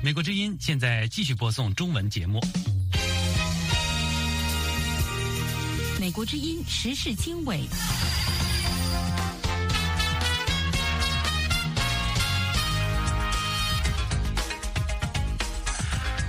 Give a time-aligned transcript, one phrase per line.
[0.00, 2.40] 美国之音现在继续播送中文节目。
[6.00, 7.62] 美国之音时事经纬。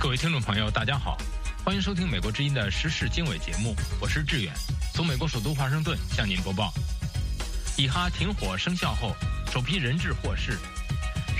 [0.00, 1.16] 各位听众朋友，大家好，
[1.64, 4.52] 欢迎收听美国之音的时事经纬节目，我是志远，
[4.92, 6.74] 从美国首都华盛顿向您播报。
[7.78, 9.14] 以哈停火生效后，
[9.52, 10.58] 首批人质获释。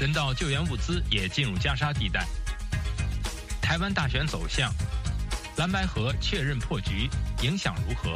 [0.00, 2.26] 人道救援物资也进入加沙地带。
[3.60, 4.72] 台湾大选走向，
[5.58, 7.06] 蓝白河确认破局，
[7.42, 8.14] 影响如何？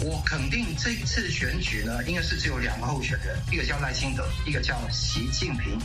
[0.00, 5.76] 我肯定这次选举呢，应该是只有两个候选人，一个叫赖清德，一个叫习近平。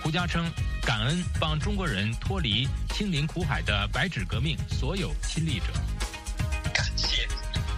[0.00, 0.48] 胡佳称
[0.82, 5.66] 感恩帮中国人脱离清临苦海的白纸革命所有亲历者。
[6.72, 7.26] 感谢，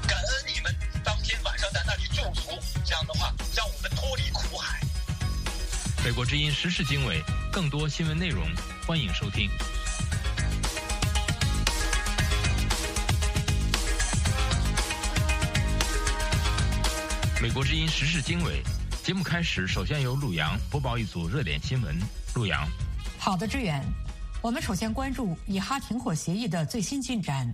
[0.07, 2.51] 感恩你们当天晚上在那里驻足，
[2.85, 4.79] 这样的话让我们脱离苦海。
[6.07, 8.47] 美国之音时事经纬，更多新闻内容，
[8.87, 9.51] 欢迎收听。
[17.43, 18.63] 美国之音时事经纬
[19.03, 21.99] 节目开始，首先由陆阳播报一组热点新闻。
[22.37, 22.65] 陆阳，
[23.19, 23.85] 好的，志远，
[24.41, 27.53] 我们首先关注以哈停火协议的最新进展。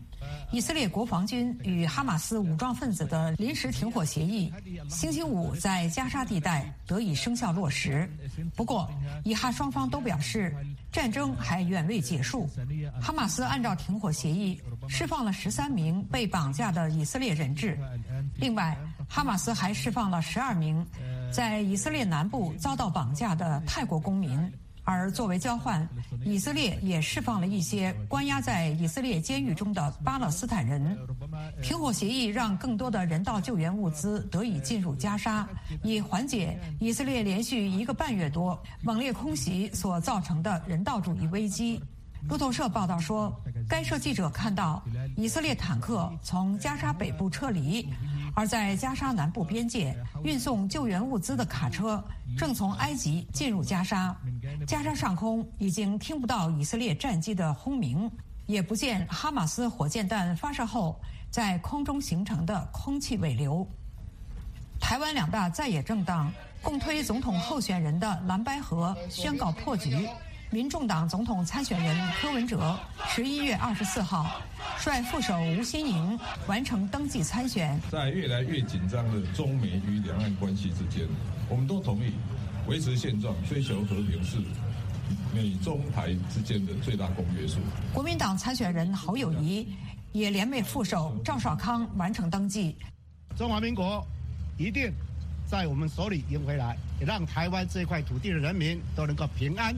[0.52, 4.52] 以色列国防军与哈马斯武装分子的临时停火协议，
[4.90, 8.06] 星期五在加沙地带得以生效落实。
[8.54, 8.86] 不过，
[9.24, 10.54] 以哈双方都表示，
[10.92, 12.46] 战争还远未结束。
[13.00, 17.78] 哈马斯按照停火协议释放了十三名被绑架的以色列人质，
[18.36, 18.76] 另外，
[19.08, 20.86] 哈马斯还释放了十二名
[21.32, 24.52] 在以色列南部遭到绑架的泰国公民。
[24.84, 25.88] 而作为交换，
[26.24, 30.98] 以色列也释放了一些关押在以色列监狱中的巴勒斯坦人。
[31.62, 35.48] 停火协议让更多的人道救援物资得以进入加沙，
[35.82, 41.80] 以缓解以色列连续一个半月多猛烈空袭所造成的人道主义危机。
[42.28, 43.34] 路透社报道说，
[43.68, 44.80] 该社记者看到
[45.16, 47.88] 以色列坦克从加沙北部撤离，
[48.34, 52.02] 而在加沙南部边界运送救援物资的卡车
[52.36, 54.16] 正从埃及进入加沙。
[54.66, 58.10] 加沙上空已经听不到以色列战机的轰鸣，
[58.46, 60.98] 也不见哈马斯火箭弹发射后
[61.30, 63.66] 在空中形成的空气尾流。
[64.80, 66.32] 台湾两大在野政党
[66.62, 70.08] 共推总统候选人的蓝白河宣告破局。
[70.52, 74.38] 民众党总统参选人柯文哲十一月二十四号
[74.76, 77.80] 率副手吴新盈完成登记参选。
[77.90, 81.08] 在越来越紧张的中美与两岸关系之间，
[81.48, 82.12] 我们都同意
[82.66, 84.36] 维持现状、追求和平是
[85.34, 87.56] 美中台之间的最大公约数。
[87.94, 89.66] 国民党参选人侯友谊
[90.12, 92.76] 也联袂副手赵少康完成登记。
[93.38, 94.06] 中华民国
[94.58, 94.92] 一定
[95.46, 99.74] 在我们手里赢回来，也让台湾这块土地的人民都能够平安。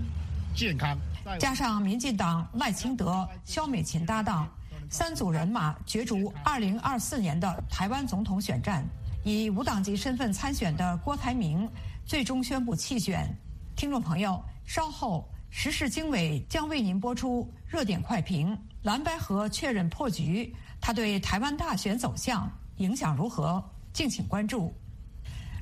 [0.54, 0.96] 健康，
[1.40, 4.48] 加上民进党赖清德、萧美琴搭档，
[4.88, 8.84] 三组人马角逐二零二四年的台湾总统选战。
[9.24, 11.68] 以无党籍身份参选的郭台铭
[12.04, 13.28] 最终宣布弃选。
[13.74, 23.62] 听众朋友，稍后时事经纬将为您播出热点快评：蓝白河确认破局，他对台湾大选走向影响如何？
[23.92, 24.72] 敬请关注。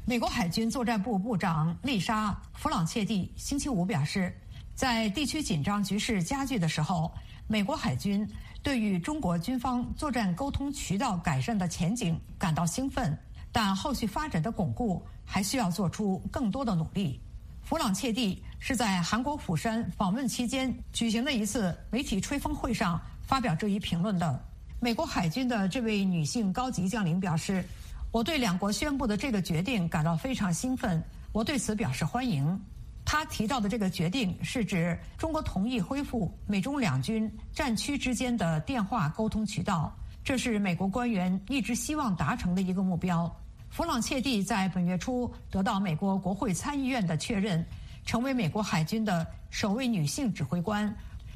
[0.05, 4.39] 美国海军作战部部长丽莎·弗朗切蒂星期五表示。
[4.83, 7.09] 在地区紧张局势加剧的时候，
[7.47, 8.29] 美国海军
[8.65, 13.17] 对与中国军方作战沟通渠道改善的前景感到兴奋，
[13.53, 17.21] 但后续发展的巩固还需要做出更多的努力。
[17.63, 24.45] 弗朗切蒂是在韩国釜山访问期间举行的一次媒体吹风会上发表这一评论的。
[24.81, 27.65] 美国海军的这位女性高级将领表示
[28.11, 31.01] ：“我对两国宣布的这个决定感到非常兴奋，
[31.31, 32.61] 我对此表示欢迎。”
[33.05, 39.93] 他提到的这个决定是指中国同意恢复美中两军战区之间的电话沟通渠道，
[40.25, 43.31] 这是美国官员一直希望达成的一个目标。
[43.71, 47.65] 弗朗切蒂在本月初得到美国国会参议院的确认，
[48.07, 50.95] 成为美国海军的首位女性指挥官，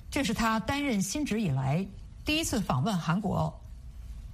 [0.08, 1.86] 这是她担任新职以来
[2.24, 3.52] 第一次访问韩国。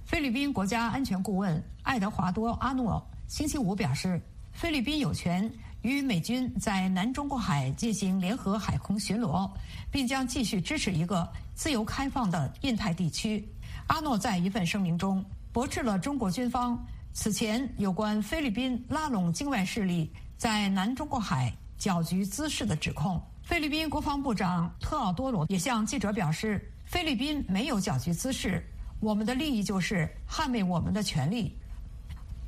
[0.05, 4.21] 菲律宾国家安全顾问爱德华多·阿诺星期五表示，
[4.51, 5.51] 菲律宾有权。
[5.83, 9.49] 与美军在南中国海进行联合海空巡逻，
[9.91, 13.45] 并将继续支持一个自由开放的印太地区。
[13.87, 16.81] 阿诺在一份声明中驳斥了中国军方
[17.11, 23.21] 此前有关菲律宾拉拢境外势力在南中国海搅局滋事的指控。
[23.43, 28.65] 菲律宾国防部长特奥多罗也向记者表示，菲律宾没有搅局滋事，
[29.01, 31.57] 我们的利益就是捍卫我们的权利。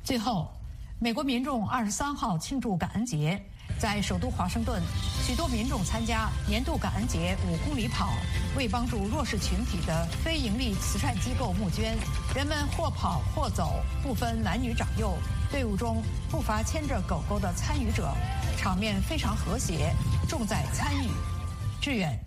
[0.02, 0.50] 最后。
[0.98, 3.38] 美国民众二十三号庆祝感恩节，
[3.78, 4.82] 在首都华盛顿
[5.22, 8.14] 许多民众参加年度感恩节五公里跑，
[8.56, 11.98] 为帮助弱势群体的非营利慈善机构募捐。
[12.34, 15.14] 人们或跑或走，不分男女长幼。
[15.52, 18.10] 队伍中不乏牵着狗狗的参与者，
[18.56, 19.94] 场面非常和谐，
[20.26, 21.08] 重在参与。
[21.78, 22.18] 志远，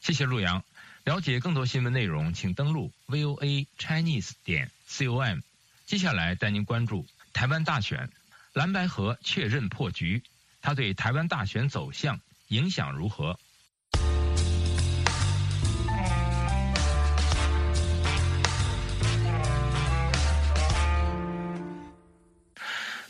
[0.00, 0.62] 谢谢陆阳。
[1.02, 5.40] 了解更多新闻内容，请登录 VOA Chinese 点 com。
[5.84, 8.08] 接下来带您关注台湾大选，
[8.52, 10.22] 蓝白河确认破局，
[10.62, 13.38] 它对台湾大选走向影响如何？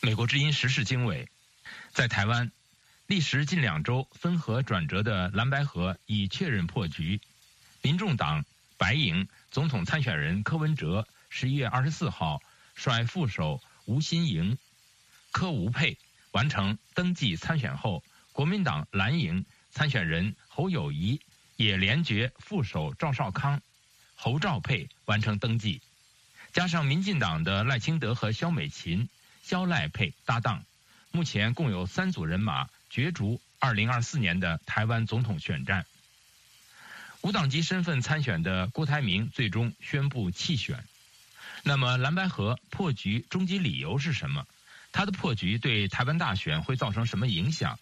[0.01, 1.29] 美国之音时事经纬，
[1.93, 2.51] 在台湾，
[3.07, 7.21] 历时近两周分合转折的蓝白河已确认破局。
[7.83, 8.43] 民众党
[8.79, 12.41] 白营总统参选人柯文哲十一月二十四号
[12.75, 14.59] 率副手吴新盈、
[15.33, 15.99] 柯吴佩
[16.33, 18.03] 完成登记参选后，
[18.33, 21.21] 国民党蓝营参选人侯友谊
[21.57, 23.61] 也连绝副手赵少康、
[24.15, 25.81] 侯兆佩完成登记，
[26.53, 29.09] 加上民进党的赖清德和萧美琴。
[29.43, 30.65] 肖赖佩搭档，
[31.11, 35.85] 目前共有三组人马角逐二零二四年的台湾总统选战。
[37.21, 40.83] 无党籍身份参选的郭台铭最终宣布弃选。
[41.65, 44.47] 那么蓝白河破局终极理由是什么？
[44.93, 47.79] 他的破局对台湾大选会造成什么影响？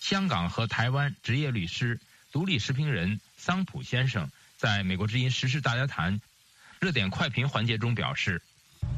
[0.00, 2.00] 香港和台湾职业律师、
[2.32, 6.20] 独立时评人桑普先生在美国之音时事大家谈
[6.80, 8.40] 热点快评环节中表示。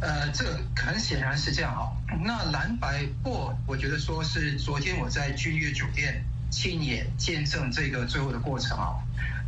[0.01, 0.45] 呃，这
[0.77, 1.97] 很显然是这样哈。
[2.23, 6.25] 那蓝白破，我觉得说是昨天我在君悦酒店
[6.55, 8.95] 亲眼见证这个最后的过程啊。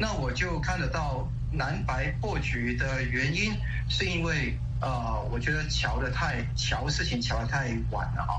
[0.00, 3.54] 那我就看得到蓝白破局的原因，
[3.88, 8.34] 是因为呃，我觉得瞧的太瞧事情瞧的太晚了啊。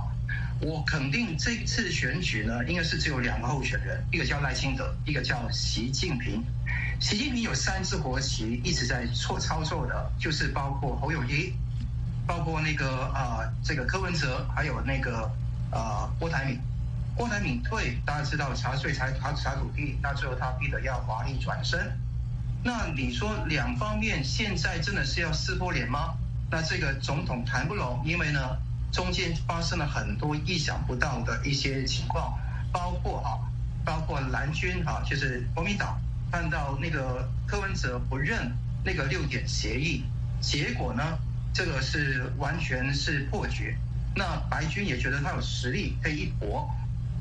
[0.60, 6.44] 我肯定这次选举呢，应该是只有两个候选人，一个叫赖清德，一个叫习近平。
[7.00, 11.54] 习近平有三支国旗一直在错操作的，就是包括侯友谊。
[12.28, 15.32] 包括那个啊，这个柯文哲，还有那个
[15.72, 16.60] 啊郭台铭，
[17.18, 22.00] 郭台铭退，大家知道查税、查查查土地，那最后他逼得要华丽转身。
[22.64, 26.14] 那你说两方面现在真的是要撕破脸吗？
[26.52, 28.56] 那这个总统谈不拢，因为呢
[28.92, 32.38] 中间发生了很多意想不到的一些情况，
[32.72, 33.42] 包括啊，
[33.84, 36.00] 包括蓝军啊，就是国民党
[36.32, 38.52] 看到那个柯文哲不认
[38.86, 40.04] 那个六点协议，
[40.40, 41.18] 结果呢？
[41.52, 43.76] 这个是完全是破局，
[44.16, 46.70] 那白军也觉得他有实力可以一搏。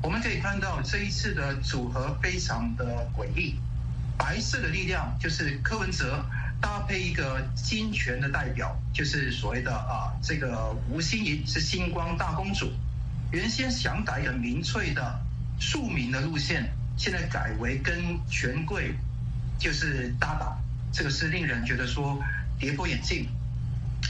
[0.01, 3.55] 我们可以看到这一次的组合非常的诡异，
[4.17, 6.23] 白色的力量就是柯文哲
[6.61, 12.71] 搭配一个金权的代表，就是所谓的啊这个吴欣怡是星光大公主，
[13.31, 15.19] 原先想打一个民粹的
[15.59, 18.93] 庶民的路线，现在改为跟权贵
[19.59, 20.57] 就是搭档，
[20.93, 22.19] 这个是令人觉得说
[22.59, 23.27] 跌破眼镜。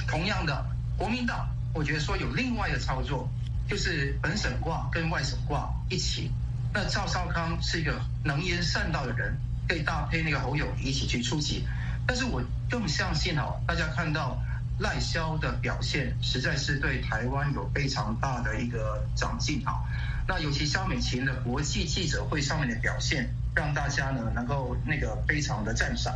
[0.06, 0.66] 同样的，
[0.98, 3.30] 国民党，我觉得说有另外的操作，
[3.68, 6.32] 就是本省挂跟外省挂一起。
[6.74, 9.36] 那赵少康是一个能言善道的人，
[9.68, 11.66] 可以搭配那个侯友一起去出击。
[12.06, 14.42] 但是我更相信哦，大家看到
[14.80, 19.84] 赖萧的表现，实在是对台湾有非常大的一个长进啊。
[20.28, 26.14] 那尤其肖美琴的国际记者会上面的表现，让大家呢能够那个非常的赞赏。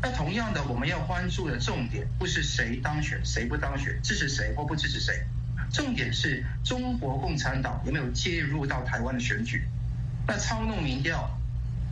[0.00, 5.26] 那同样的，我们要关注的重点不是谁当选谁不当选，支持谁或不支持谁，
[5.72, 9.66] 重点是中国共产党有没有介入到台湾的选举？
[10.26, 11.30] 那操弄民调、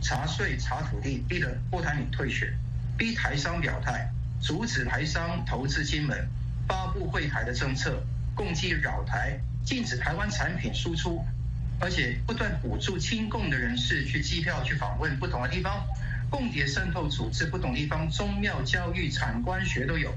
[0.01, 2.53] 查税、查土地，逼得郭台铭退选，
[2.97, 6.27] 逼台商表态，阻止台商投资金门，
[6.67, 8.03] 发布会台的政策，
[8.35, 11.23] 共计扰台，禁止台湾产品输出，
[11.79, 15.85] 而且不断补助亲共的人士去机票去访问不同的地方。
[16.29, 20.13] 共谍渗透组织不同地方，宗庙、教育、产官学都有。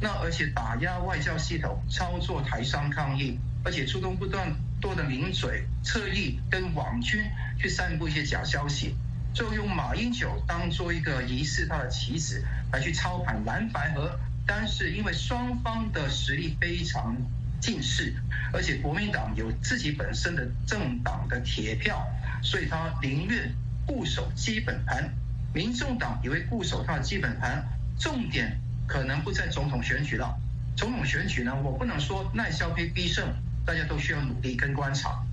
[0.00, 7.22] 那而且打压外交系统，操作台商抗议，而且出动不断多的名嘴、侧翼跟网军
[7.58, 8.96] 去散布一些假消息，
[9.34, 12.42] 最后用马英九当做一个仪式他的棋子
[12.72, 14.18] 来去操盘蓝白河。
[14.46, 17.14] 但是因为双方的实力非常
[17.60, 18.12] 近似，
[18.52, 22.04] 而且国民党有自己本身的政党的铁票，
[22.42, 23.54] 所以他宁愿
[23.86, 25.08] 固守基本盘。
[25.52, 27.62] 民众党也会固守他的基本盘，
[27.98, 28.58] 重点
[28.90, 30.36] 可能不在总统选举了。
[30.76, 33.24] 总统选举呢，我不能说赖萧必必胜，
[33.64, 35.24] 大家都需要努力跟观察。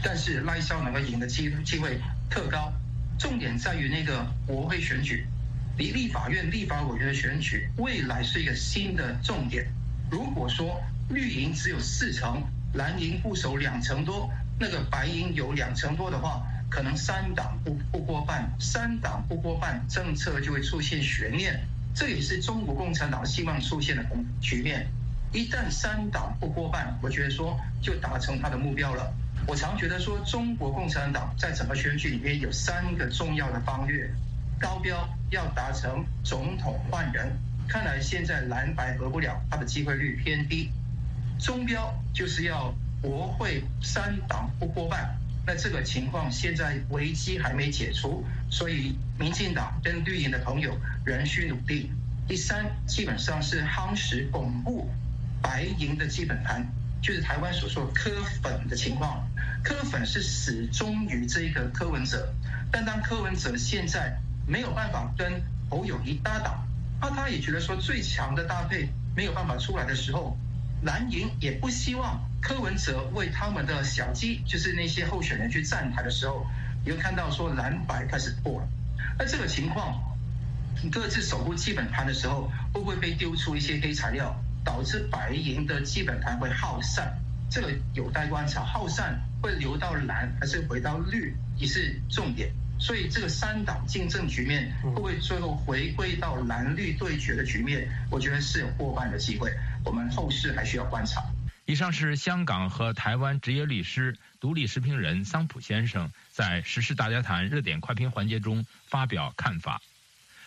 [0.00, 1.98] 但是赖萧能够赢的机机会
[2.30, 2.72] 特高。
[3.18, 5.26] 重点在于那个国会选举，
[5.76, 9.66] 离立法院立法委员的选举，未来是一个新的重点。
[10.08, 12.40] 如果说绿营只有四成，
[12.74, 21.60] 蓝营固守两成多，那个白营有两成多的话，可能三党不不过半，三党不过半，政策就会出现悬念。
[21.98, 24.06] 这也是中国共产党希望出现的
[24.40, 24.86] 局面。
[25.32, 29.12] 一旦三党不过半，我觉得说就达成他的目标了。
[29.48, 34.08] 我常觉得说，中国共产党在整个选举里面有三个重要的方略，
[34.60, 37.36] 高标要达成总统换人，
[37.66, 40.70] 看来现在蓝白合不了，他的机会率偏低。
[41.40, 51.90] 中标就是要国会三党不过半，那这个情况现在危机还没解除，所以民进党跟绿营的朋友仍需努力。
[52.26, 54.88] 第三，基本上是夯实巩固
[55.42, 56.66] 白银的基本盘，
[57.02, 58.10] 就是台湾所说的科
[58.42, 59.26] 粉的情况。
[59.64, 62.32] 柯粉是始终于这个柯文哲，
[62.70, 66.66] 但当柯文哲现在没有办法跟侯友谊搭档，
[67.00, 70.36] 那他也觉得说最强的搭配没有办法出来的时候。
[70.82, 76.46] 蓝营也不希望柯文哲为他们的小鸡，就是那些候选人去站台的时候，
[76.84, 78.68] 你会看到说蓝白开始破了。
[79.18, 80.00] 那这个情况，
[80.92, 84.32] 各自守护基本盘的时候，会不会被丢出一些黑材料，
[84.64, 87.18] 导致白银的基本盘会耗散？
[87.50, 88.62] 这个有待观察。
[88.62, 92.50] 耗散会流到蓝还是回到绿，也是重点。
[92.78, 97.88] 所以这个三党竞争局面会不会最后回归到蓝绿对决的局面？
[98.08, 99.52] 我觉得是有过半的机会。
[99.84, 101.20] 我们后市还需要观察。
[101.64, 109.80] 以上是香港和台湾职业律师、独立时评人桑普先生在时事大家谈热点快评环节中发表看法。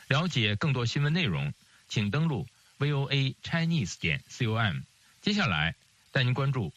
[0.08, 1.54] 了解更多新闻内容，
[1.88, 2.48] 请登录
[2.80, 4.82] voa chinese 点 com。
[5.22, 5.76] 接下来
[6.12, 6.74] 带您关注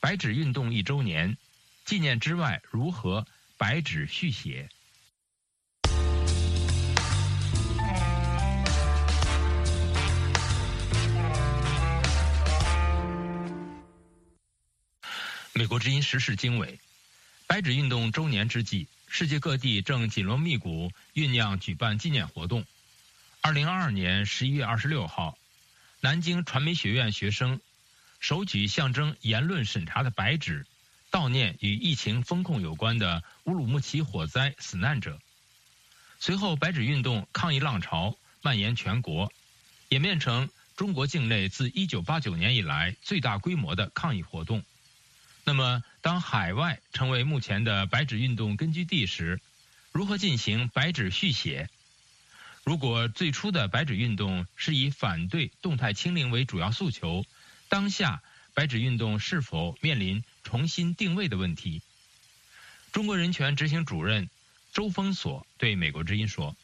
[0.00, 1.36] 白纸运动一周年
[1.84, 3.26] 纪念之外如何。
[3.56, 4.68] 白纸续写。
[15.56, 16.80] 美国之音时事经纬，
[17.46, 22.64] 白纸运动周年之际，世界各地正紧锣密鼓酝酿举办纪念活动。
[23.40, 25.38] 二零二二年十一月二十六号，
[26.00, 27.60] 南京传媒学院学生
[28.18, 30.66] 手举象征言论审查的白纸。
[31.12, 35.20] 悼念与疫情风控有关的乌鲁木齐火灾死难者。
[36.18, 39.32] 随后，白纸运动抗议浪潮蔓延全国，
[39.90, 44.64] 演变成中国境内自1989年以来最大规模的抗议活动。
[45.46, 49.40] 那么，当海外成为目前的白纸运动根据地时，
[49.92, 51.68] 如何进行白纸续写？
[52.64, 57.26] 如果最初的白纸运动是以反对动态清零为主要诉求，
[57.68, 58.22] 当下
[58.54, 60.24] 白纸运动是否面临？
[60.42, 61.82] 重新定位的问题。
[62.92, 64.28] 中国人权执行主任
[64.72, 66.56] 周峰所对美国之音说：“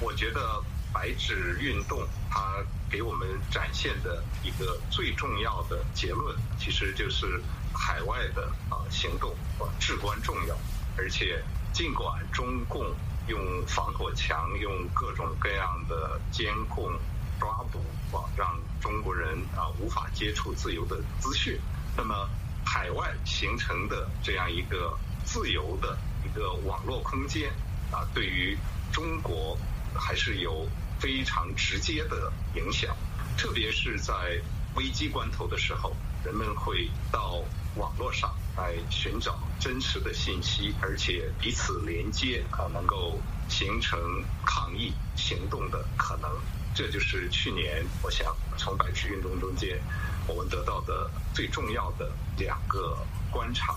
[0.00, 0.62] 我觉得
[0.92, 7.42] 白纸运动它给我们展现的一个最重要的结论，其实就是
[7.74, 10.56] 海外的啊行动啊至关重要。
[10.96, 12.86] 而且尽管中共
[13.26, 16.90] 用防火墙、用各种各样的监控、
[17.38, 17.78] 抓捕
[18.16, 21.60] 啊，让中国人啊无法接触自由的资讯，
[21.96, 22.28] 那么。”
[22.66, 27.52] 海外形成的这样一个自由的一个网络空间
[27.92, 28.56] 啊，对于
[28.90, 29.56] 中国
[29.94, 30.66] 还是有
[30.98, 32.96] 非常直接的影响。
[33.36, 34.40] 特别是在
[34.76, 37.38] 危机关头的时候，人们会到
[37.76, 43.98] 网络上来寻找真实的信息，而且彼此连接啊，能够形成
[44.44, 46.30] 抗议行动的可能。
[46.74, 49.80] 这就是去年我想从白纸运动中间。
[50.26, 52.96] 我们得到的最重要的两个
[53.30, 53.76] 观察，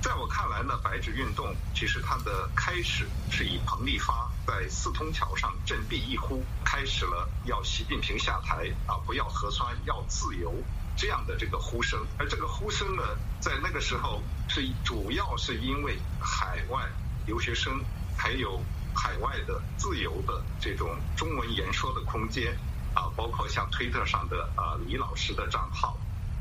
[0.00, 10.54] 在我看来呢，白纸运动其实它的开始是以彭立发在四通桥上振臂一呼，开始了要习近平下台啊，不要核酸，要自由
[10.96, 12.06] 这样的这个呼声。
[12.18, 13.02] 而这个呼声呢，
[13.40, 16.88] 在那个时候是主要是因为海外
[17.26, 17.80] 留学生
[18.16, 18.62] 还有
[18.94, 22.56] 海外的自由的这种中文言说的空间。
[22.94, 25.98] 啊，包括像推特上的啊李老师的账号，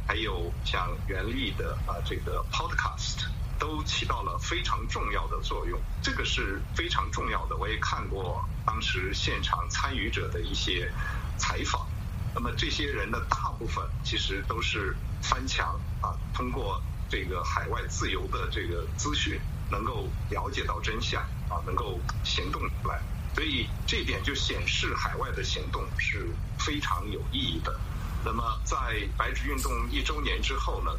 [0.08, 3.26] 还有像袁立的啊这个 Podcast，
[3.58, 5.82] 都起到了非常重要的作用。
[6.04, 7.58] 这个是非常重要的。
[7.58, 10.94] 我也看过当时现场参与者的一些
[11.40, 11.88] 采访。
[12.34, 23.02] 那么这些人的大部分其实都是翻墙啊，通过这个海外自由的这个资讯，能够了解到真相啊，能够行动出来。
[23.36, 26.28] 所以这点就显示海外的行动是
[26.60, 27.80] 非常有意义的。
[28.26, 28.78] 那么在
[29.18, 30.92] 白纸运动一周年之后呢，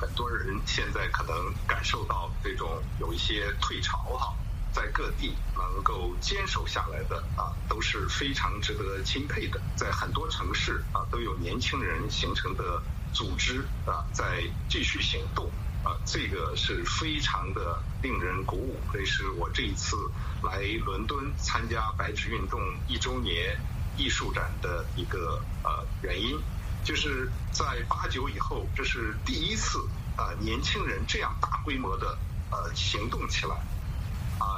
[0.00, 4.34] 很多人现在可能感受到这种有一些退潮哈，
[4.72, 9.60] 在各地能够坚守下来的啊，都是非常值得钦佩的。
[9.76, 15.50] 在很多城市啊，都有年轻人形成的组织啊，在继续行动。
[15.84, 18.78] 啊，这个是非常的令人鼓舞。
[18.92, 19.96] 这是我这一次
[20.40, 23.58] 来伦敦参加白纸运动一周年
[23.96, 26.40] 艺术展的一个呃原因，
[26.84, 29.80] 就是在八九以后，这是第一次
[30.16, 32.16] 啊年轻人这样大规模的
[32.52, 33.56] 呃行动起来。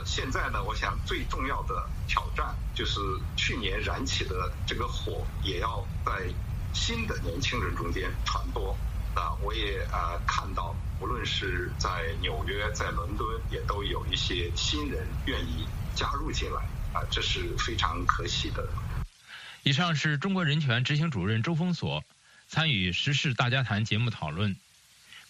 [0.05, 3.01] 现在呢，我想最重要的挑战就是
[3.37, 6.13] 去年燃起的这个火，也要在
[6.73, 8.77] 新的年轻人中间传播。
[9.15, 18.69] 啊，我也啊看到，无论是在纽约、在伦敦，也都有一些新人愿意加入进来，啊，这是非常可喜的。
[19.63, 22.03] 以上是中国人权执行主任周峰所
[22.49, 24.57] 参与《时事大家谈》节目讨论。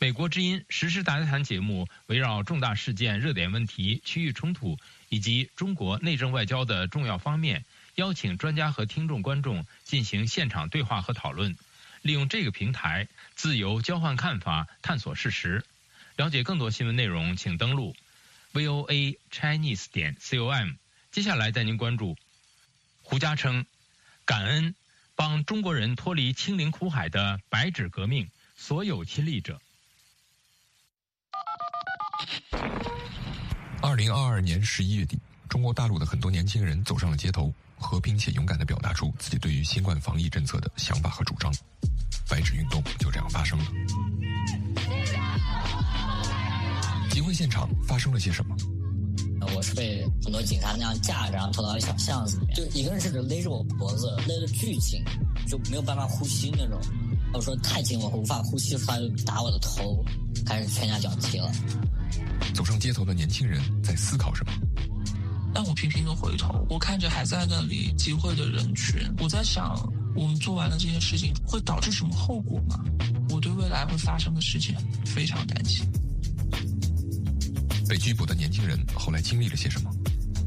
[0.00, 4.76] 美国之音实《时事大家谈》节目围绕重大事件、热点问题、区域冲突
[5.08, 11.56] 以及中国内政外交的重要方面，邀请专家和听众观众进行现场对话和讨论。
[12.02, 15.64] 利用这个平台自由交换看法，探索事实。
[16.16, 17.96] 了解更多新闻内容，请登录
[18.52, 20.72] voa chinese 点 com。
[21.12, 22.16] 接下来带您关注
[23.02, 23.64] 胡佳称
[24.24, 24.74] 感恩
[25.14, 29.60] 帮中国人脱离清零苦海的白纸革命所有亲历者。
[33.94, 35.16] 二零二二年十一月底，
[35.48, 41.54] 中国大陆的很多年轻人走上了街头，和平且勇敢地表达出自己对于新冠防疫政策的想法和主张。
[42.28, 43.64] 白纸运动就这样发生了。
[47.08, 48.56] 集会现场发生了些什么？
[49.54, 55.04] 我是被很多警察那样架着，然后拖到小巷子里面，就一个人甚至勒着我脖子，勒得巨紧，
[55.46, 56.80] 就没有办法呼吸那种。
[57.32, 60.04] 我说太紧，我无法呼吸，他就打我的头，
[60.44, 61.48] 开始拳打脚踢了。
[62.54, 64.52] 走上街头的年轻人在思考什么？
[65.52, 69.76] 但我频频的回头，我看着还在那里集会的人群，我在想。
[70.16, 72.78] 我们做完了这些事情，会导致什么后果吗？
[73.30, 74.72] 我对未来会发生的事情
[75.04, 75.84] 非常担心。
[77.88, 79.90] 被拘捕的年轻人后来经历了些什么？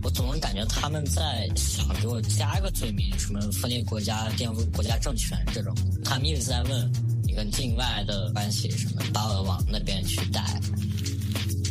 [0.02, 5.76] 我总是感觉他们在想给我加一个罪名，什么分裂国家、颠覆国家政权这种。
[6.02, 6.92] 他们一直在问
[7.26, 10.42] 你跟境外的关系什么，把我往那边去带。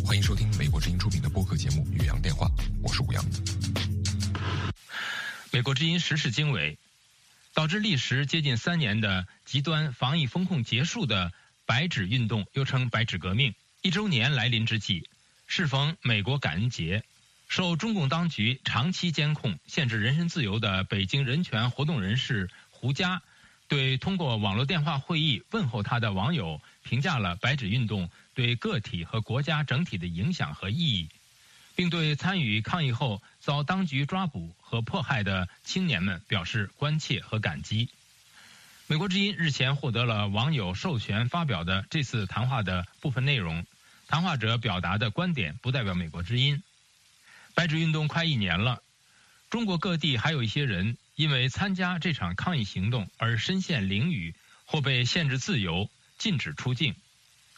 [0.07, 2.47] 欢迎收听美国之音出品的播客节目《宇阳电话》，
[2.81, 3.25] 我是吴阳。
[5.51, 6.79] 美国之音时事经纬。
[7.53, 11.33] 导致历时接近三年的极端防疫风控结束的
[11.66, 15.09] “白纸运动”，又称“白纸革命”，一周年来临之际，
[15.49, 17.03] 适逢美国感恩节，
[17.49, 23.23] 受中共当局长期监控、限制人身自由的北京人权活动人士胡佳，
[23.66, 31.09] 对通过网络电话会议问候他的网友评价了“白纸运动”对个体和国家整体的影响和意义。
[31.75, 37.90] 并对参与抗议后遭当局抓捕和迫害的青年们表示关切和感激。
[38.87, 43.66] 美国之音日前获得了网友授权发表的这次谈话的部分内容，
[44.09, 46.62] 谈话者表达的观点不代表美国之音。
[47.55, 48.83] 白纸运动快一年了，
[49.51, 56.94] 中国各地还有一些人因为参加这场抗议行动而身陷囹圄，或被限制自由、禁止出境。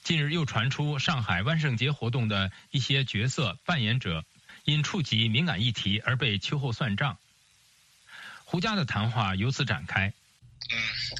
[0.09, 4.25] 近日又传出上海万圣节活动的一些角色扮演者
[4.65, 7.19] 因触及敏感议题而被秋后算账。
[8.47, 10.11] 胡佳的谈话由此展开。
[10.71, 10.77] 嗯，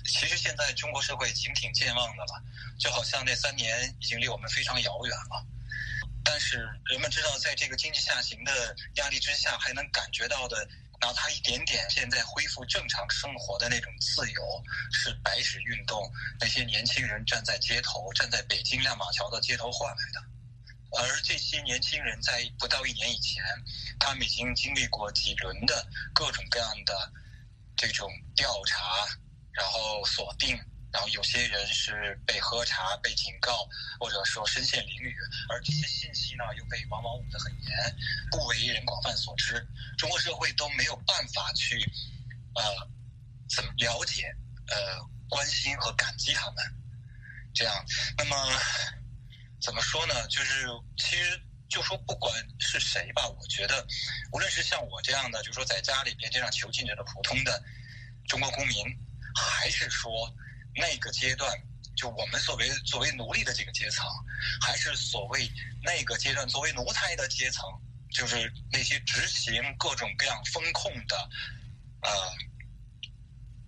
[0.07, 2.43] 其实现在中国社会已经挺健忘的了，
[2.79, 5.47] 就好像那三年已经离我们非常遥远了。
[6.25, 10.67] 但是人们知道，在这个经济下行的压力之下，还能感觉到的。
[11.01, 20.21] 哪怕一点点，现在恢复正常生活的那种自由，是白纸运动那些年轻人站在街头、站在北京亮马桥的街头换来的。
[20.99, 23.43] 而这些年轻人在不到一年以前，
[24.01, 27.13] 他们已经经历过几轮的各种各样的
[27.77, 29.07] 这种调查，
[29.53, 30.59] 然后锁定。
[30.91, 33.69] 然后有些人是被喝茶、被警告，
[34.01, 35.15] 或者说身陷囹圄，
[35.51, 37.97] 而这些信息呢又被往往捂得很严，
[38.31, 39.55] 不为人广泛所知。
[39.99, 41.79] 中国社会都没有办法去，
[42.55, 42.89] 呃，
[43.55, 44.35] 怎么了解、
[44.69, 46.57] 呃，关心和感激他们。
[47.55, 47.85] 这样，
[48.17, 48.37] 那么
[49.61, 50.27] 怎么说呢？
[50.29, 53.87] 就是其实就说不管是谁吧，我觉得，
[54.33, 57.63] 无论是像我这样的，就是说在家里边这样囚禁着的普通的
[58.27, 58.87] 中国公民，
[59.35, 60.35] 还是说。
[60.75, 61.51] 那个阶段，
[61.97, 64.07] 就我们所谓作为奴隶的这个阶层，
[64.61, 65.51] 还是所谓
[65.83, 67.65] 那个阶段作为奴才的阶层，
[68.11, 71.31] 就是那些执行各种各样风控的，
[72.03, 72.11] 呃，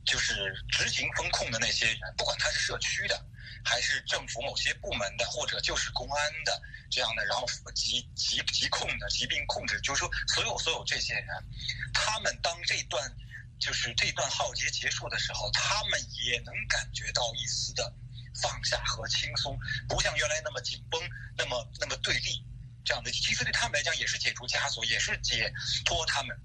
[0.04, 3.26] 就是执行风控的那些人，不管他是社区的，
[3.64, 11.26] 还是政府某些部门的，或者就是公安的这样的，然后疾疾疾控的疾病控制，就是说所有所有这些人，
[11.92, 13.12] 他们当这段。
[13.60, 17.94] 就是这段浩劫结束的时候他们也能感觉到一丝的
[18.42, 21.00] 放下和轻松不像原来那么紧绷
[21.36, 22.42] 那么那么对立
[22.84, 23.12] 这样的。
[23.12, 25.52] 其实对他们来讲也是解除枷锁也是解
[25.84, 26.36] 脱他们。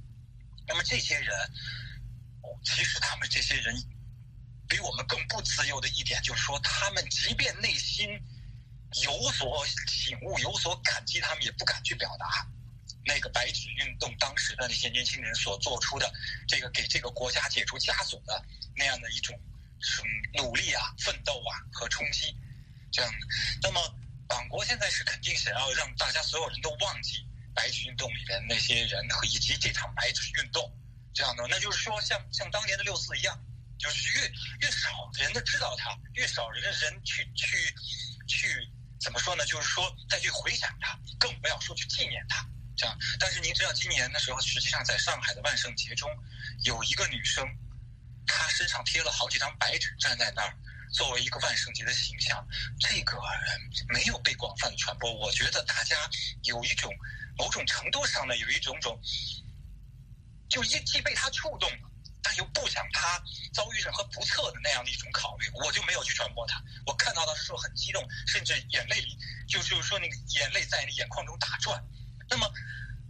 [0.67, 1.33] 那么这些人
[2.63, 3.73] 其实他们这些人
[4.67, 8.09] 比我们更不自由的一点就是说他们即便内心
[9.03, 12.54] 有所醒悟有所感激他们也不敢去表达。
[13.05, 16.11] 那个白纸运动当时的那些年轻人所做出的
[16.47, 18.43] 这个给这个国家解除枷锁的
[18.75, 19.39] 那样的一种
[20.33, 22.35] 努力啊、奋斗啊和冲击，
[22.91, 23.17] 这样的。
[23.61, 23.79] 那么，
[24.27, 30.71] 党国现在是肯定想要让大家所有人都忘记白纸运动里边那些人和以及这场白纸运动，
[31.13, 31.45] 这样的。
[31.47, 33.39] 那就是说，像像当年的六四一样，
[33.77, 34.27] 就是越
[34.61, 37.73] 越少人的知道它，越少人的人去去
[38.27, 38.67] 去
[38.99, 39.45] 怎么说呢？
[39.45, 42.43] 就是说再去回想它，更不要说去纪念它。
[42.75, 46.09] 这样，但是您知道，今年的时候，实际上在上海的万圣节中，
[46.63, 47.47] 有一个女生，
[48.27, 50.53] 她身上贴了好几张白纸，站在那儿，
[50.91, 52.45] 作为一个万圣节的形象。
[52.79, 53.17] 这个
[53.93, 55.11] 没有被广泛的传播。
[55.13, 55.95] 我觉得大家
[56.43, 56.93] 有一种
[57.37, 58.99] 某种程度上呢有一种种，
[60.49, 61.89] 就一既被他触动了，
[62.21, 66.61] 但又不想他遭遇任何不测的那样的一种考虑，我就没有去传播他。
[66.85, 71.81] 我看到的时候很激动，甚至眼泪里就就是说那个眼泪在眼眶中打转。
[72.29, 72.51] 那么，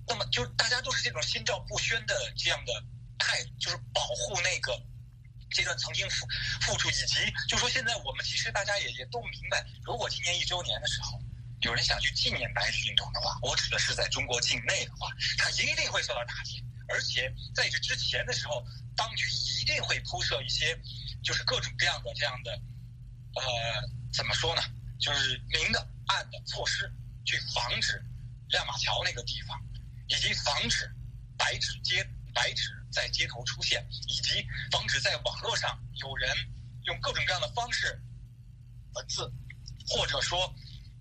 [0.08, 2.74] 那么就是大家都是这种心照不宣的这样的
[3.18, 4.78] 态，就是保护那个
[5.50, 6.28] 这段曾经付
[6.62, 11.20] 付出，以及就说现在我们其实大家也也都明白，如果今年一周年的时候
[11.62, 18.64] 有人想去纪念白纸运动的话，我指的是在中国境内的话，他一定会受到打击，而且在这之前的时候，
[18.96, 19.26] 当局
[19.62, 20.78] 一定会铺设一些
[21.24, 22.52] 就是各种各样的这样的
[23.36, 23.42] 呃
[24.14, 24.62] 怎么说呢，
[25.00, 26.92] 就是明的暗的措施
[27.26, 28.04] 去防止。
[28.50, 29.60] 亮马桥那个地方，
[30.08, 30.90] 以及防止
[31.38, 36.30] 白纸街白纸在街头出现，以及防止在网络上有人
[36.84, 38.00] 用各种各样的方式
[38.94, 39.32] 文字，
[39.88, 40.54] 或者说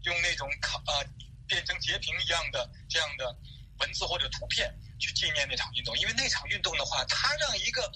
[0.04, 1.04] 用那种卡呃
[1.46, 3.36] 变成截屏一样的这样的
[3.78, 7.92] 文字或者图片去纪念那场运动，因为那场运动的话，它让一个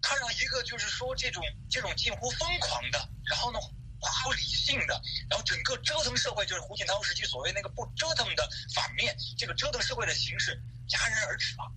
[0.00, 3.58] 它让一个就是说这种这种近乎疯狂的，然后呢。
[4.00, 11.72] 不理性的，然后整个折腾社会，就是胡锦涛时期所谓那个不折腾的反面，这个折腾社会的形式戛然而止了，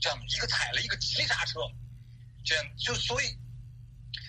[0.00, 1.60] 这样一个踩了一个急刹车，
[2.44, 3.38] 这样就所以。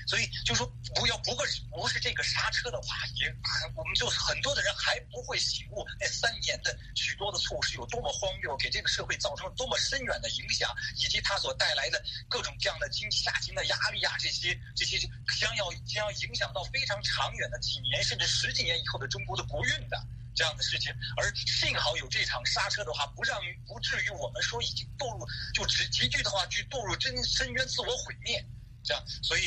[0.10, 3.30] 所以就说不要，不过是不是这个刹车的话，也
[3.76, 20.92] 我们就很多的人还不会醒悟那三年的许多的错误是有多么荒谬，给这个社会造成了多么深远的影响，以及它所带来的各种各样的经济下行的压力啊，这些这些将要将要影响到非常长远的几年甚至十几年以后的中国的国运的这样的事情。
[21.18, 28.44] 而幸好有这场刹车的话，不让不至于我们说已经堕入就急急剧的话去堕入真深渊自我毁灭。
[28.84, 29.44] 这样，所以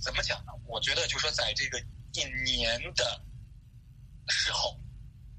[0.00, 0.52] 怎么讲呢？
[0.66, 1.80] 我觉得，就说在这个
[2.12, 3.24] 一年的
[4.28, 4.78] 时候，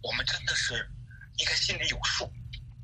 [0.01, 0.89] 我们真的是
[1.37, 2.31] 应该心里有数。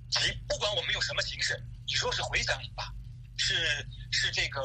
[0.10, 2.94] 即不管我们用什么形式，你说是回想也罢，
[3.38, 3.56] 是
[4.12, 4.62] 是这个，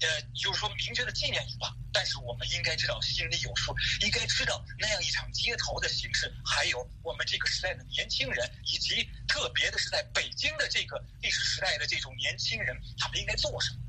[0.00, 13.80] 呃，就是说明确的纪念也罢，但是我们应该知道心里有数，应该知道那样一场街头的形式，还有我们这个时代的年轻人，以及特别的是在北京的这个历史时代的这种年轻人，他们应该做什么。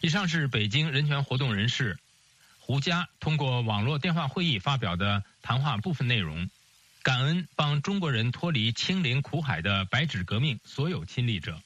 [0.00, 1.98] 以上是北京人权活动人士
[2.58, 6.48] 胡佳通过网络电话会议发表的谈话部分内容，
[7.02, 11.60] 感恩帮中国人脱离清零苦海的白纸革命所有亲历者。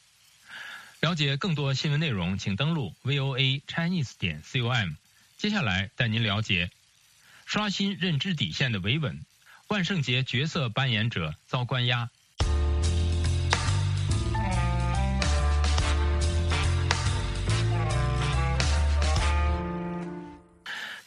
[1.01, 4.94] 了解更多新闻内容，请登录 voa chinese 点 com。
[5.37, 6.71] 接下来带您了解：
[7.47, 9.25] 刷新认知底线的维稳，
[9.68, 12.11] 万圣节角色扮演者遭关押。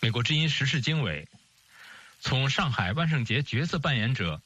[0.04, 1.28] 美国之音时事经纬：
[2.22, 4.42] 从上海万圣节角色扮演者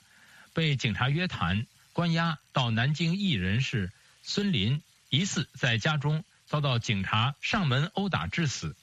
[0.53, 3.89] 被警察约谈关押，到南京艺人士
[4.21, 8.75] 孙林疑似在家中遭到警察上门殴打致死，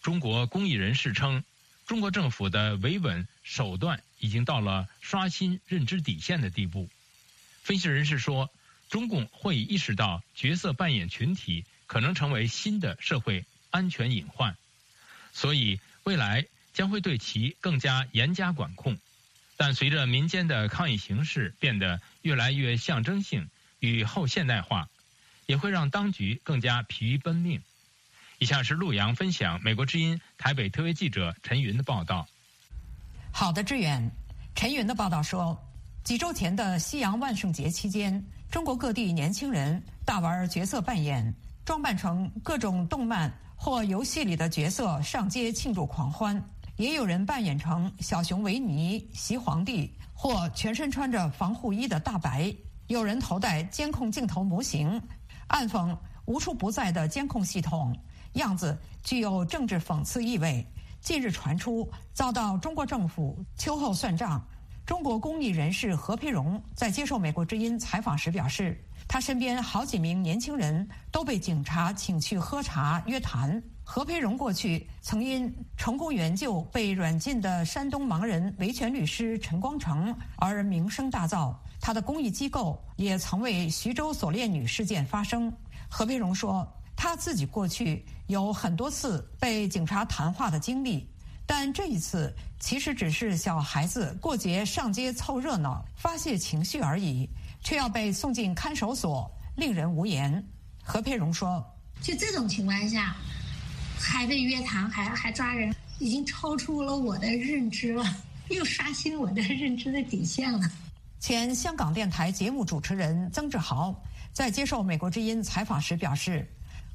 [0.00, 1.44] 中国公益人士称，
[1.86, 6.88] 中国政府的维稳手段已经到了刷新认知底线的地步。
[7.62, 8.50] 分析人士说，
[8.88, 14.56] 中共会意识到角色扮演群体可能成为新的社会安全隐患，
[15.34, 15.78] 所以。
[16.06, 18.96] 未来将会对其更加严加管控，
[19.56, 24.88] 但随着民间的抗议形势变得越来越象征性与后现代化，
[25.46, 27.60] 也会让当局更加疲于奔命。
[28.38, 32.28] 以下是陆洋分享美国之音台北特约记者陈云的报道。
[33.32, 34.08] 好的，志远，
[34.54, 35.60] 陈云的报道说，
[36.04, 43.36] 几周前的西洋万圣节期间，中国各地年轻人大玩角色扮演，装扮成各种动漫。
[43.56, 46.40] 或游戏里的角色上街庆祝狂欢，
[46.76, 52.54] 也有人扮演成小熊维尼、袭皇帝，或全身穿着防护衣的大白，
[52.86, 55.02] 有人头戴监控镜头模型，
[55.48, 57.96] 暗讽无处不在的监控系统，
[58.34, 60.64] 样子具有政治讽刺意味。
[61.00, 64.44] 近日传出遭到中国政府秋后算账。
[64.86, 73.60] 中国公益人士何培荣在接受美国之音采访时表示，他身边好几名年轻人都被警察请去喝茶约谈。
[73.82, 85.52] 何培荣过去曾因成功援救被软禁的山东盲人维权律师陈光诚而名声大噪，他的公益机构也曾为徐州锁链女事件发声。
[85.88, 91.08] 何培荣说，他自己过去有很多次被警察谈话的经历，
[91.46, 97.28] 但这一次其实只是小孩子过节上街凑热闹、发泄情绪而已，
[97.62, 100.44] 却要被送进看守所，令人无言。
[100.82, 101.64] 何佩荣说
[102.02, 103.14] ：“就这种情况下。”
[103.98, 108.04] 还被约谈，还还抓人，已经超出了我的认知了，
[108.50, 110.70] 又刷新我的认知的底线了。
[111.18, 113.98] 前香港电台节目主持人曾志豪
[114.32, 116.46] 在接受美国之音采访时表示，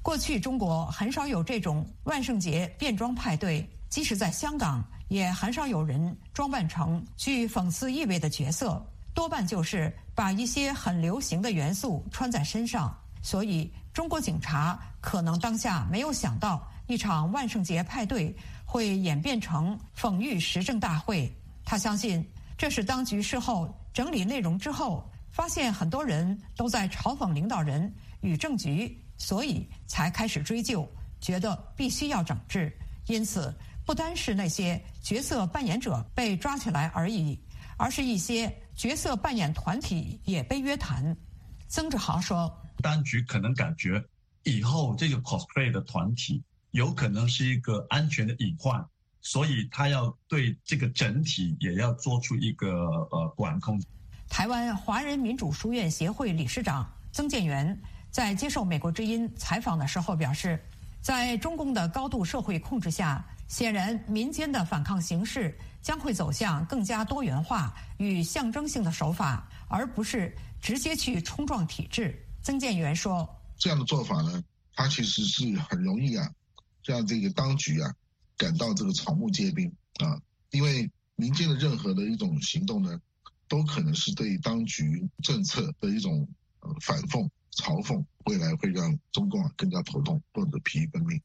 [0.03, 12.91] 过去中国很少有这种万圣节变装派对，即使在香港，也很少有人装扮成具讽刺意味的角色，多半就是把一些很流行的元素穿在身上。
[13.21, 16.67] 所以，中国警察可能当下没有想到。
[16.87, 21.31] 一场万圣节派对会演变成讽喻时政大会，
[21.63, 22.25] 他相信
[22.57, 30.85] 这是当局事后整理内容之后，发现很多人都在嘲讽领导人与政局，所以才开始追究，
[31.21, 32.71] 觉得必须要整治。
[33.07, 33.53] 因此，
[33.91, 37.37] 不单是那些角色扮演者被抓起来而已，
[37.75, 41.13] 而是一些角色扮演团体也被约谈。
[41.67, 42.49] 曾志豪说
[42.81, 44.01] ：“当局可能感觉
[44.43, 48.81] 以后这个 cosplay 的团体。”有可能是一个安全的隐患，
[49.19, 53.77] 所以他要对这个整体也要做出一个呃管控。
[54.29, 57.77] 台湾华人民主书院协会理事长曾建元
[58.09, 60.57] 在接受美国之音采访的时候表示，
[61.01, 72.17] 在中共的高度社会控制下，显然民间的反抗形势将会走向更加多元化与象征性的手法，而不是直接去冲撞体制。
[72.41, 73.27] 曾建元说
[73.59, 74.41] ：“这样的做法呢，
[74.73, 76.25] 它其实是很容易啊。”
[76.85, 77.93] 让这个当局啊
[78.37, 80.15] 感到这个草木皆兵啊，
[80.51, 83.01] 因为民间的任何的一种行动呢，
[83.49, 86.25] 都可能是对当局政策的一种
[86.61, 91.21] 呃反讽、嘲讽，未来会让中共啊更加头痛或者疲于奔命。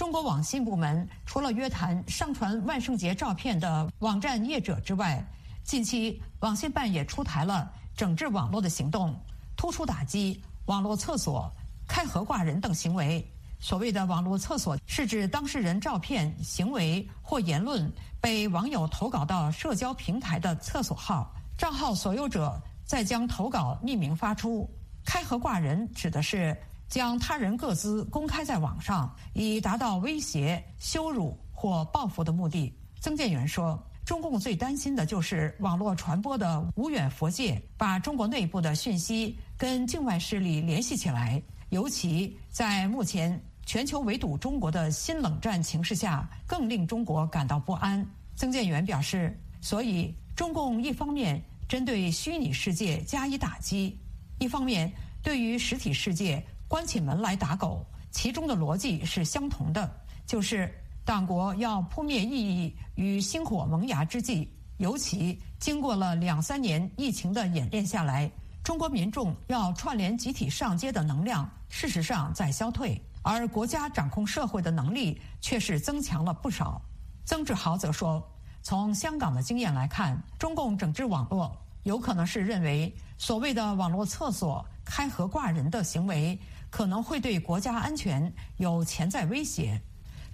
[0.00, 5.22] 中国网信部门除了约谈上传万圣节照片的网站业者之外，
[5.62, 9.14] 近期网信办也出台了整治网络的行动，
[9.58, 11.52] 突出打击网络厕所
[11.86, 13.22] 开合挂人等行为。
[13.58, 24.66] 所谓的网络厕所，是指当事人照片、行为或言论被网友投稿到社交平台的厕所号，账号所有者再将投稿匿名发出。
[25.04, 26.56] 开合挂人指的是
[26.90, 32.70] 将他人个资公开在网上，以达到威胁、羞辱或报复的目的。
[33.00, 48.04] 曾建元说：“中共最担心的就是网络传播的无远佛界，把中国内部的讯息跟境外势力联系起来，尤其在目前。”全球围堵中国的新冷战情势下，更令中国感到不安。
[48.34, 53.96] 曾建元表示，所以中共一方面针对虚拟世界加以打击，
[54.40, 54.90] 一方面
[55.22, 59.92] 对于实体世界关起门来打狗，其中的逻辑是相同的，
[60.24, 60.72] 就是
[61.04, 68.30] 党国要扑灭异议与星火萌芽之际，尤其经过了两三年疫情的演练下来，
[68.62, 72.96] 中国民众要串联集体上街的能量，事实上在消退。
[73.22, 76.80] 而国家掌控社会的能力却是增强了不少。
[77.24, 78.24] 曾志豪则说
[78.62, 81.50] ：“从香港的经验来看，中共整治网络，
[81.82, 86.38] 有可能是认为所谓的网络厕所开合挂人的行为，
[86.70, 89.78] 可能会对国家安全有潜在威胁。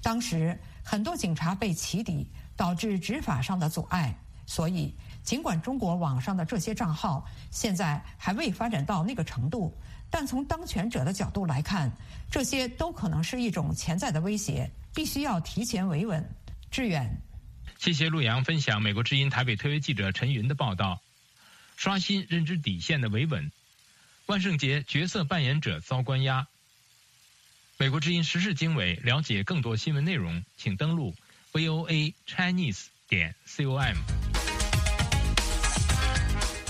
[0.01, 4.17] 当时很多警察被起底，导致执法上的阻碍。
[4.47, 4.95] 所以，
[5.25, 9.77] 尽管中国网上的这些账号现在还未发展到那个程度。”
[10.09, 11.91] 但从当权者的角度来看，
[12.31, 16.25] 这些都可能是一种潜在的威胁，必须要提前维稳。
[16.71, 17.21] 致远，
[17.81, 20.97] 谢谢陆阳分享美国之音台北特约记者陈云的报道。
[21.77, 23.53] 刷新认知底线的维稳，
[24.27, 26.47] 万圣节角色扮演者遭关押。
[27.79, 31.15] 美国之音时事经纬，了解更多新闻内容，请登录
[31.53, 33.95] voa chinese 点 com。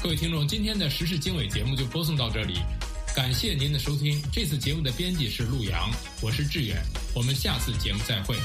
[0.02, 2.60] 各位听众，今天的时事经纬节目就播送到这里。
[3.14, 5.90] 感谢您的收听，这次节目的编辑是陆阳，
[6.20, 8.36] 我是志远，我们下次节目再会。